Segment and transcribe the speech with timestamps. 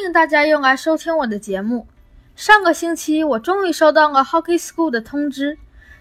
[0.00, 1.86] 欢迎大家又来收听我的节目。
[2.34, 5.58] 上个星期，我终于收到了 Hockey School 的通知，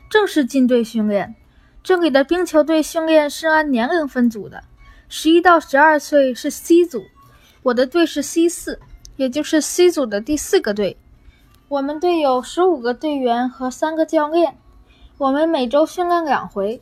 [0.09, 1.35] 正式进队训练。
[1.83, 4.63] 这里的冰球队训练是按年龄分组的，
[5.09, 7.01] 十一到十二岁是 C 组，
[7.61, 8.79] 我的队是 C 四，
[9.17, 10.95] 也就是 C 组的第四个队。
[11.67, 14.55] 我们队有十五个队员和三个教练。
[15.17, 16.81] 我们每周训练两回，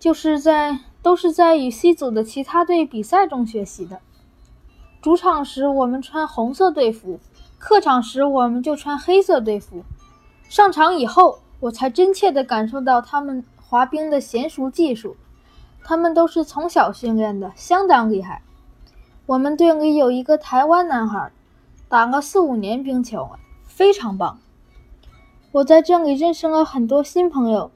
[0.00, 4.00] 就是在都是在与 C 组的其他队比赛中学习的。
[5.00, 7.20] 主场时我们穿红色队服，
[7.56, 9.84] 客场时我们就穿黑色队服。
[10.48, 15.16] 上场以后，我才真切地感受到他们滑冰的娴熟技术。
[15.84, 18.42] 他们都是从小训练的，相当厉害。
[19.26, 21.30] 我们队里有一个台湾男孩，
[21.88, 24.40] 打了四五年冰球了，非常棒。
[25.52, 27.70] 我在这里认识了很多新朋友，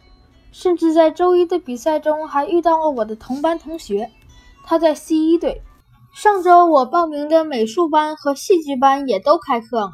[0.50, 4.10] 甚至在周一的比赛中还遇到了我的同班同学，
[4.64, 5.62] 他在 C 一队。
[6.14, 9.92] 上周我报名的美术班和戏剧班也都开课了。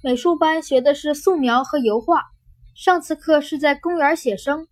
[0.00, 2.22] 美术班学的是素描和油画，
[2.76, 4.68] 上次课是在公园写生。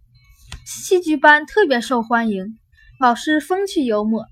[0.64, 2.56] 戏剧班特别受欢迎，
[3.00, 4.24] 老师风趣幽默。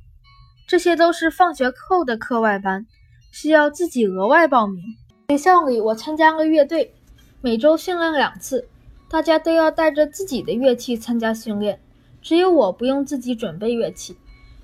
[0.68, 2.86] 这些都是放学后的课外班，
[3.32, 4.80] 需要自己额外报名。
[5.28, 6.94] 学校里我参加了乐队，
[7.40, 8.68] 每周训练两次，
[9.10, 11.80] 大家都要带着自己的乐器参加训练，
[12.22, 14.16] 只有我不用自己准备乐器，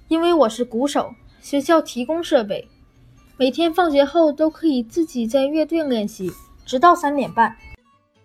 [0.07, 1.13] 因为我是鼓手。
[1.43, 2.69] 学校提供设备，
[3.37, 6.31] 每天放学后都可以自己在乐队练习，
[6.65, 7.57] 直到三点半。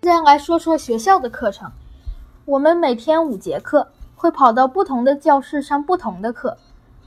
[0.03, 1.71] 现在来说说学校的课程，
[2.45, 6.57] 我们每天五节课，会跑到不同的教室上不同的课。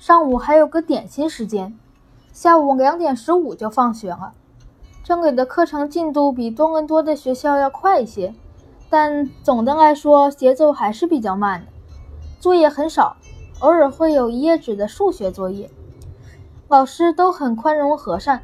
[0.00, 1.78] 上午还有个点心时间，
[2.32, 4.32] 下午两点十五就放学了。
[5.04, 8.34] 这里的课程进度比多伦多的学校要快一些，
[8.90, 11.66] 但总的来说节奏还是比较慢的。
[12.40, 13.16] 作业很少，
[13.60, 15.70] 偶尔会有一页纸的数学作业。
[16.70, 18.40] 老师都很宽容和善，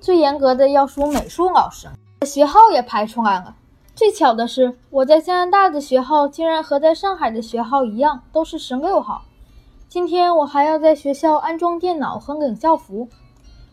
[0.00, 1.86] 最严格的要数美术老师。
[2.26, 3.54] 学号也排出来了。
[3.94, 9.26] 最巧的是，我在加拿大的学号竟然和在上海的学号一样，都是十六号。
[9.90, 13.10] 今天我还要在学校安装电脑和领校服。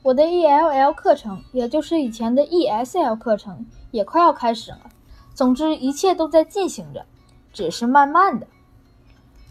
[0.01, 4.79] 我的 ELL 课程，也就是以前的 ESL 课程，也快要开始了。
[5.33, 7.05] 总之，一切都在进行着，
[7.53, 8.45] 只是慢慢的。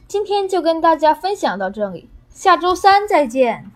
[0.06, 3.70] 今天就跟大家分享到这里，下周三再见。